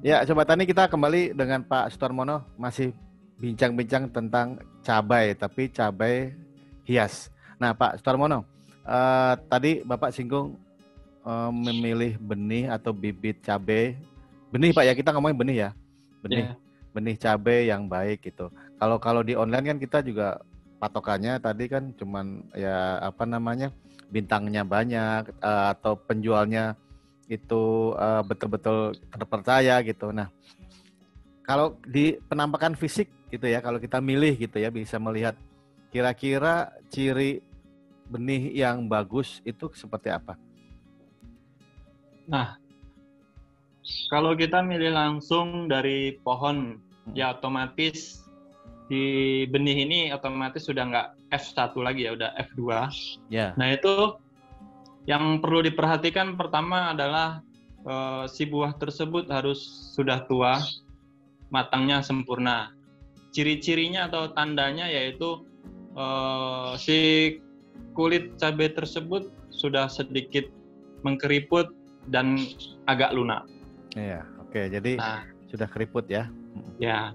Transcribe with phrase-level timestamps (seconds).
[0.00, 2.96] Ya, Sobat Tani kita kembali dengan Pak Sutarmono masih
[3.36, 6.32] bincang-bincang tentang cabai, tapi cabai
[6.88, 7.28] hias.
[7.60, 8.48] Nah, Pak Sutarmono,
[8.88, 10.56] uh, tadi Bapak singgung
[11.20, 13.92] uh, memilih benih atau bibit cabai.
[14.48, 15.70] Benih Pak ya, kita ngomongin benih ya.
[16.24, 16.48] Benih.
[16.48, 16.56] Yeah.
[16.96, 18.48] Benih cabai yang baik gitu.
[18.80, 20.40] Kalau kalau di online kan kita juga
[20.80, 23.68] patokannya tadi kan cuman ya apa namanya?
[24.10, 26.74] bintangnya banyak uh, atau penjualnya
[27.30, 30.10] itu uh, betul-betul terpercaya gitu.
[30.10, 30.26] Nah,
[31.46, 35.38] kalau di penampakan fisik gitu ya, kalau kita milih gitu ya bisa melihat
[35.94, 37.38] kira-kira ciri
[38.10, 40.34] benih yang bagus itu seperti apa?
[42.26, 42.58] Nah,
[44.10, 47.14] kalau kita milih langsung dari pohon, hmm.
[47.14, 48.26] ya otomatis
[48.90, 52.62] di benih ini otomatis sudah nggak F1 lagi ya, udah F2.
[53.30, 53.54] Yeah.
[53.54, 54.18] Nah itu
[55.08, 57.40] yang perlu diperhatikan pertama adalah
[57.84, 59.60] uh, si buah tersebut harus
[59.96, 60.60] sudah tua,
[61.48, 62.72] matangnya sempurna.
[63.30, 65.46] Ciri-cirinya atau tandanya yaitu
[65.94, 67.38] uh, si
[67.94, 70.46] kulit cabai tersebut sudah sedikit
[71.06, 71.72] mengkeriput
[72.10, 72.36] dan
[72.90, 73.46] agak lunak.
[73.94, 74.70] Iya, oke.
[74.70, 76.28] Jadi nah, sudah keriput ya?
[76.78, 77.14] Ya.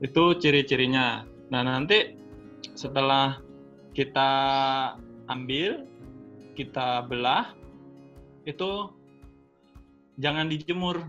[0.00, 1.26] Itu ciri-cirinya.
[1.52, 2.16] Nah nanti
[2.78, 3.38] setelah
[3.92, 4.30] kita
[5.30, 5.86] ambil,
[6.58, 7.54] kita belah,
[8.44, 8.90] itu
[10.20, 11.08] jangan dijemur.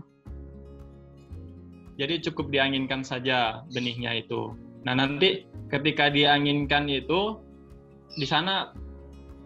[2.00, 4.56] Jadi cukup dianginkan saja benihnya itu.
[4.88, 7.38] Nah nanti ketika dianginkan itu
[8.16, 8.72] di sana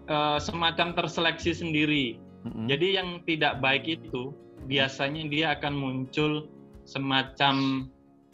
[0.06, 2.16] e, semacam terseleksi sendiri.
[2.47, 2.66] Mm-hmm.
[2.70, 4.30] Jadi yang tidak baik itu
[4.70, 6.47] biasanya dia akan muncul
[6.86, 7.86] semacam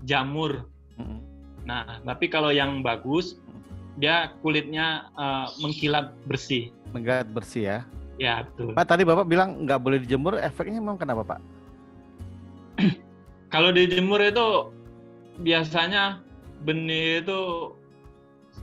[0.05, 0.69] jamur.
[1.01, 1.19] Mm-hmm.
[1.65, 3.41] Nah tapi kalau yang bagus
[4.01, 6.73] dia kulitnya uh, mengkilat bersih.
[6.97, 7.79] Mengkilat bersih ya?
[8.21, 8.73] Ya betul.
[8.77, 11.41] Pak tadi bapak bilang nggak boleh dijemur, efeknya memang kenapa pak?
[13.53, 14.73] Kalau dijemur itu
[15.45, 16.25] biasanya
[16.65, 17.41] benih itu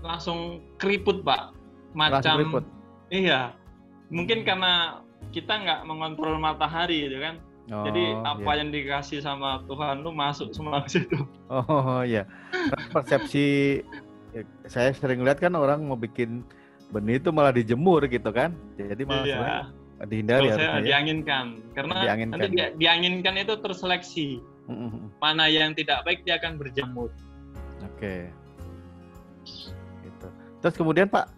[0.02, 1.54] langsung keriput pak,
[1.94, 2.40] macam.
[2.40, 2.66] keriput.
[3.10, 3.54] Iya,
[4.14, 7.36] mungkin karena kita nggak mengontrol matahari gitu kan.
[7.70, 8.66] Oh, Jadi apa iya.
[8.66, 11.22] yang dikasih sama Tuhan tuh masuk semua ke situ.
[11.54, 12.26] Oh iya.
[12.90, 13.82] Persepsi
[14.34, 16.46] ya, saya sering lihat kan orang mau bikin
[16.90, 20.06] benih itu malah dijemur gitu kan jadi malah iya.
[20.10, 20.82] dihindari Kalau saya ya.
[20.82, 21.46] dianginkan
[21.78, 22.38] karena dianginkan.
[22.40, 24.28] nanti dia, dianginkan itu terseleksi
[25.22, 27.10] mana yang tidak baik dia akan berjemur
[27.82, 28.30] oke okay.
[30.06, 30.28] gitu
[30.66, 31.30] terus kemudian pak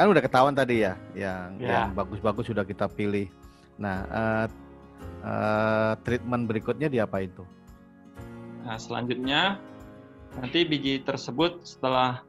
[0.00, 1.68] kan udah ketahuan tadi ya yang ya.
[1.68, 3.28] yang bagus-bagus sudah kita pilih
[3.76, 4.46] nah uh,
[5.24, 7.44] uh, treatment berikutnya di apa itu
[8.64, 9.60] nah selanjutnya
[10.38, 12.22] nanti biji tersebut setelah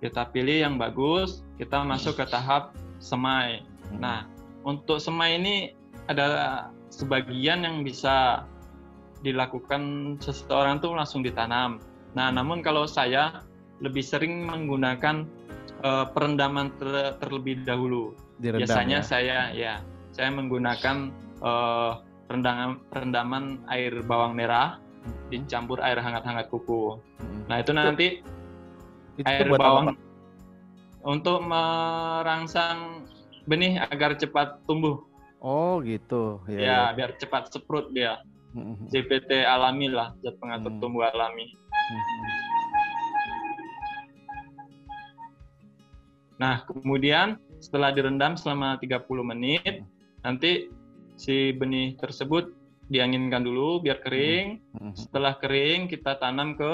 [0.00, 3.64] kita pilih yang bagus, kita masuk ke tahap semai.
[3.92, 4.00] Hmm.
[4.00, 4.18] Nah,
[4.64, 5.72] untuk semai ini
[6.08, 8.44] ada sebagian yang bisa
[9.24, 11.80] dilakukan seseorang tuh langsung ditanam.
[12.12, 13.40] Nah, namun kalau saya
[13.80, 15.24] lebih sering menggunakan
[15.80, 18.12] uh, perendaman ter terlebih dahulu.
[18.38, 19.06] Direndam, Biasanya ya?
[19.06, 19.74] saya ya,
[20.12, 24.83] saya menggunakan uh, perendaman perendaman air bawang merah
[25.28, 26.98] dicampur air hangat-hangat kuku.
[27.20, 27.42] Hmm.
[27.48, 28.24] Nah itu nanti
[29.20, 30.00] itu air bawang apa?
[31.04, 33.04] untuk merangsang
[33.44, 35.04] benih agar cepat tumbuh.
[35.44, 36.40] Oh gitu.
[36.48, 36.80] Ya, ya, ya.
[36.96, 38.24] biar cepat seprut dia.
[38.54, 38.86] Hmm.
[38.88, 40.80] CPT alami lah, zat pengatur hmm.
[40.80, 41.50] tumbuh alami.
[41.50, 42.44] Hmm.
[46.38, 49.84] Nah kemudian setelah direndam selama 30 menit,
[50.24, 50.68] nanti
[51.14, 52.50] si benih tersebut
[52.94, 54.62] dianginkan dulu biar kering.
[54.78, 54.90] Hmm.
[54.90, 54.94] Hmm.
[54.94, 56.72] Setelah kering kita tanam ke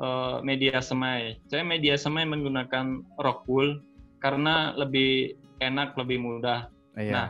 [0.00, 1.36] uh, media semai.
[1.52, 3.84] Saya media semai menggunakan rock wool
[4.24, 6.72] karena lebih enak, lebih mudah.
[6.96, 7.12] Iya.
[7.12, 7.28] Nah,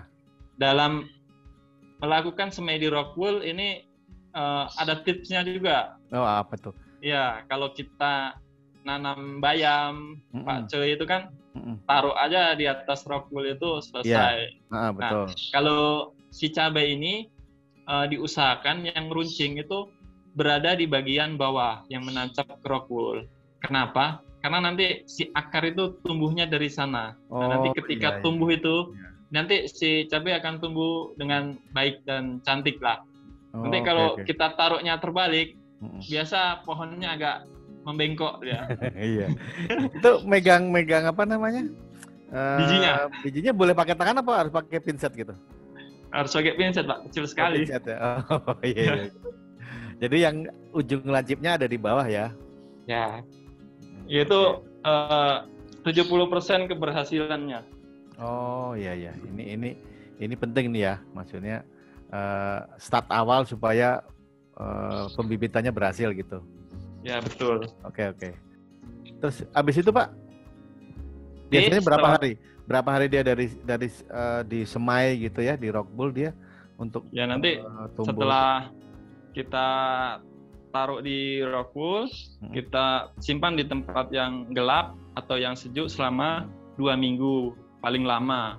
[0.63, 1.11] dalam
[1.99, 3.83] melakukan semai di rock wool ini
[4.39, 5.99] uh, ada tipsnya juga.
[6.15, 6.75] Oh, apa tuh?
[7.03, 8.39] Ya, kalau kita
[8.87, 10.47] nanam bayam, mm -mm.
[10.47, 11.75] Pak Coy itu kan mm -mm.
[11.85, 14.37] taruh aja di atas rock wool itu selesai.
[14.49, 14.73] Yeah.
[14.73, 15.29] Ah, betul.
[15.29, 15.83] Nah, kalau
[16.31, 17.29] si cabai ini
[17.89, 19.89] uh, diusahakan yang runcing itu
[20.35, 23.27] berada di bagian bawah yang menancap ke.
[23.61, 24.25] Kenapa?
[24.41, 27.13] Karena nanti si akar itu tumbuhnya dari sana.
[27.29, 28.23] Oh, nah, nanti oh, ketika iya, iya.
[28.25, 29.09] tumbuh itu, iya.
[29.29, 33.05] nanti si cabai akan tumbuh dengan baik dan cantik lah.
[33.53, 34.27] Oh, nanti kalau okay, okay.
[34.33, 36.01] kita taruhnya terbalik, hmm.
[36.09, 37.37] biasa pohonnya agak
[37.85, 38.65] membengkok ya.
[39.13, 39.29] iya.
[39.69, 41.69] itu megang-megang apa namanya?
[42.33, 42.93] Uh, bijinya.
[43.21, 45.37] Bijinya boleh pakai tangan apa harus pakai pinset gitu?
[46.11, 49.11] Harus pakai pinset pak kecil sekali pinset ya oh iya, iya.
[50.03, 50.37] jadi yang
[50.75, 52.35] ujung lancipnya ada di bawah ya
[52.91, 53.23] ya
[54.11, 54.41] itu
[54.83, 55.37] eh,
[55.87, 57.63] tujuh puluh persen keberhasilannya
[58.19, 59.71] oh iya iya ini ini
[60.21, 61.65] ini penting nih ya maksudnya
[62.13, 64.05] uh, start awal supaya
[64.59, 66.43] uh, pembibitannya berhasil gitu.
[67.01, 67.65] Ya betul.
[67.87, 68.31] Oke oke.
[69.21, 70.13] Terus abis itu Pak,
[71.49, 72.17] biasanya berapa setelah...
[72.21, 72.33] hari?
[72.71, 76.31] Berapa hari dia dari dari uh, di semai gitu ya di Rockbull dia
[76.79, 78.71] untuk ya nanti uh, setelah
[79.35, 79.69] kita
[80.71, 82.55] taruh di Rockwool, hmm.
[82.55, 86.47] kita simpan di tempat yang gelap atau yang sejuk selama
[86.79, 88.57] dua minggu paling lama.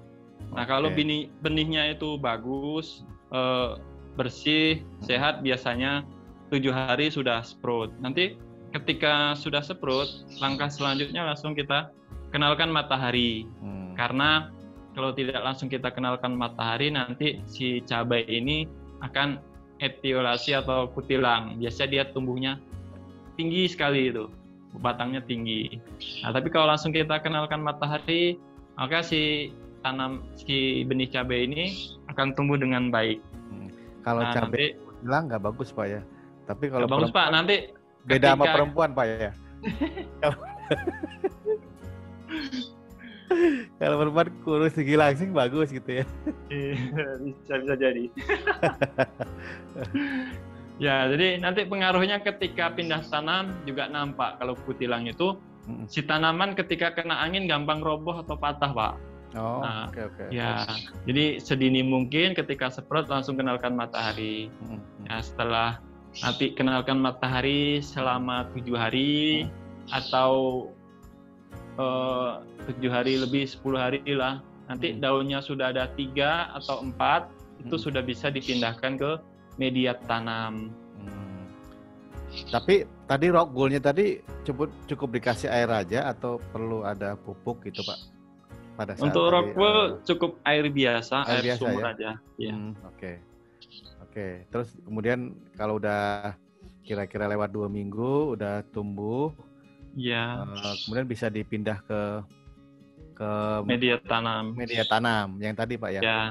[0.51, 3.79] Nah kalau benih benihnya itu bagus, eh,
[4.19, 6.03] bersih, sehat biasanya
[6.51, 7.95] tujuh hari sudah sprout.
[8.03, 8.35] Nanti
[8.75, 10.11] ketika sudah sprout,
[10.43, 11.95] langkah selanjutnya langsung kita
[12.35, 13.47] kenalkan matahari.
[13.63, 13.80] Hmm.
[14.01, 14.49] Karena
[14.97, 18.65] kalau tidak langsung kita kenalkan matahari, nanti si cabai ini
[19.05, 19.37] akan
[19.77, 21.61] etiolasi atau kutilang.
[21.61, 22.57] Biasanya dia tumbuhnya
[23.37, 24.25] tinggi sekali itu,
[24.81, 25.77] batangnya tinggi.
[26.25, 28.41] Nah, tapi kalau langsung kita kenalkan matahari,
[28.73, 29.53] maka si
[29.85, 33.21] tanam si benih cabai ini akan tumbuh dengan baik.
[33.53, 33.69] Hmm.
[34.01, 36.01] Kalau nah, cabai kutilang nggak bagus pak ya.
[36.49, 37.69] Tapi kalau bagus pak, nanti
[38.09, 38.33] beda ketika...
[38.33, 39.31] sama perempuan pak ya.
[43.79, 46.05] Kalau perempuan kurus tinggi langsing bagus gitu ya.
[46.51, 48.03] Iya, bisa bisa jadi.
[50.85, 55.39] ya, jadi nanti pengaruhnya ketika pindah tanam juga nampak kalau kutilang itu
[55.87, 58.93] si tanaman ketika kena angin gampang roboh atau patah, Pak.
[59.31, 60.15] Oh, nah, oke okay, oke.
[60.27, 60.27] Okay.
[60.35, 60.67] Ya,
[61.07, 64.51] jadi sedini mungkin ketika seprot langsung kenalkan matahari.
[64.59, 64.83] Hmm.
[65.07, 65.79] Ya, setelah
[66.19, 69.95] nanti kenalkan matahari selama tujuh hari hmm.
[69.95, 70.31] atau
[72.67, 75.03] tujuh hari lebih 10 hari lah nanti hmm.
[75.03, 77.27] daunnya sudah ada tiga atau empat
[77.59, 77.83] itu hmm.
[77.83, 79.11] sudah bisa dipindahkan ke
[79.59, 80.71] media tanam.
[80.95, 81.43] Hmm.
[82.47, 87.83] Tapi tadi rock goalnya tadi cukup cukup dikasih air aja atau perlu ada pupuk gitu
[87.83, 87.99] pak?
[88.79, 91.91] Pada saat Untuk rock wool uh, cukup air biasa, air, air biasa sumur ya?
[91.91, 92.11] aja.
[92.39, 92.53] Ya.
[92.55, 93.15] Hmm, Oke, okay.
[93.99, 94.11] oke.
[94.15, 94.31] Okay.
[94.47, 95.19] Terus kemudian
[95.59, 96.33] kalau udah
[96.81, 99.35] kira-kira lewat dua minggu udah tumbuh,
[99.95, 100.47] Ya.
[100.47, 102.01] Uh, kemudian bisa dipindah ke
[103.15, 103.31] ke
[103.67, 104.55] media tanam.
[104.55, 106.01] Media tanam yang tadi Pak ya.
[106.01, 106.21] Ya.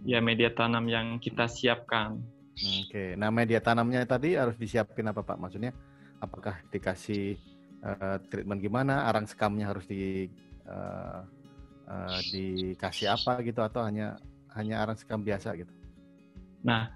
[0.00, 2.24] Ya media tanam yang kita siapkan.
[2.56, 2.88] Oke.
[2.88, 3.08] Okay.
[3.20, 5.36] Nah, media tanamnya tadi harus disiapin apa Pak?
[5.36, 5.76] Maksudnya
[6.24, 7.36] apakah dikasih
[7.84, 9.04] uh, treatment gimana?
[9.08, 10.28] Arang sekamnya harus di
[10.64, 11.20] uh,
[11.84, 14.16] uh, dikasih apa gitu atau hanya
[14.56, 15.72] hanya arang sekam biasa gitu?
[16.64, 16.92] Nah,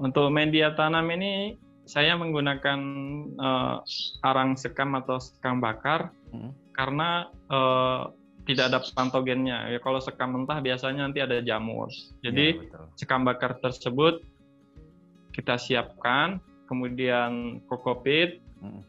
[0.00, 1.56] untuk media tanam ini
[1.88, 2.80] saya menggunakan
[3.40, 3.80] uh,
[4.20, 6.52] arang sekam atau sekam bakar hmm.
[6.76, 8.12] karena uh,
[8.44, 9.72] tidak ada pantogennya.
[9.72, 11.88] Ya kalau sekam mentah biasanya nanti ada jamur.
[12.20, 14.20] Jadi ya, sekam bakar tersebut
[15.32, 18.84] kita siapkan, kemudian kokopit, hmm.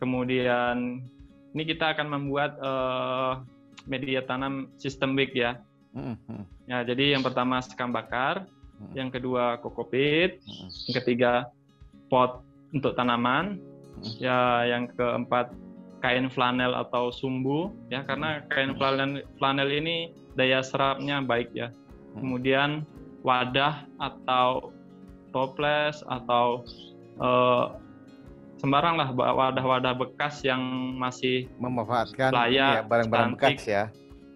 [0.00, 1.04] kemudian
[1.52, 3.44] ini kita akan membuat uh,
[3.84, 5.60] media tanam sistem week ya.
[5.92, 6.16] Hmm.
[6.24, 6.44] hmm.
[6.64, 8.48] Ya, jadi yang pertama sekam bakar,
[8.80, 8.92] hmm.
[8.96, 10.68] yang kedua kokopit, hmm.
[10.88, 11.32] yang ketiga
[12.12, 13.60] pot untuk tanaman.
[13.98, 14.14] Hmm.
[14.20, 15.52] Ya, yang keempat
[15.98, 18.78] kain flanel atau sumbu ya karena kain hmm.
[18.78, 19.10] flanel
[19.42, 21.70] flanel ini daya serapnya baik ya.
[22.14, 22.18] Hmm.
[22.22, 22.70] Kemudian
[23.26, 24.70] wadah atau
[25.34, 26.62] toples atau
[27.18, 27.76] uh,
[28.58, 30.60] sembarang lah wadah-wadah bekas yang
[30.98, 33.84] masih memanfaatkan ya, barang-barang bekas ya.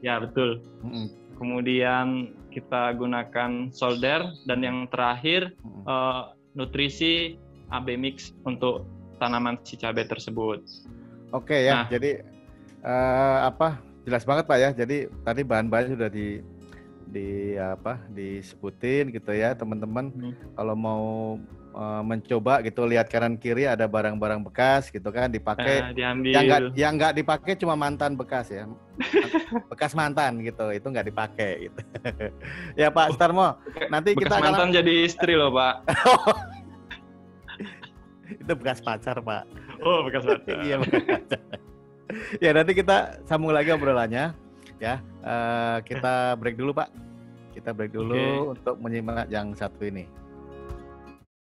[0.02, 0.62] Ya betul.
[0.82, 1.06] -hmm.
[1.38, 5.82] Kemudian kita gunakan solder dan yang terakhir -hmm.
[5.86, 6.22] uh,
[6.54, 7.38] nutrisi
[7.72, 8.84] AB mix untuk
[9.16, 10.60] tanaman si cabai tersebut.
[11.32, 12.20] Oke ya, nah, jadi
[12.84, 14.70] uh, apa jelas banget pak ya.
[14.76, 16.42] Jadi tadi bahan-bahan sudah di
[17.12, 20.12] di apa disebutin gitu ya teman-teman.
[20.12, 20.34] Hmm.
[20.58, 21.04] Kalau mau
[21.72, 25.92] uh, mencoba gitu lihat kanan kiri ada barang-barang bekas gitu kan dipakai.
[25.92, 26.32] Uh, diambil.
[26.32, 28.68] Yang nggak yang nggak dipakai cuma mantan bekas ya,
[29.72, 31.80] bekas mantan gitu itu nggak dipakai gitu.
[32.80, 33.56] ya Pak Starmo,
[33.88, 34.76] nanti bekas kita mantan akan...
[34.76, 35.74] jadi istri loh Pak.
[38.42, 39.46] itu bekas pacar pak.
[39.80, 40.58] Oh bekas pacar.
[40.62, 41.40] Iya bekas pacar.
[42.42, 44.34] Ya nanti kita sambung lagi obrolannya
[44.82, 44.98] ya.
[45.22, 46.90] Uh, kita break dulu pak.
[47.54, 48.52] Kita break dulu okay.
[48.58, 50.21] untuk menyimak yang satu ini